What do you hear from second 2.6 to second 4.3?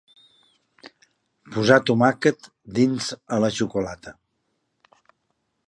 fins a la xocolata.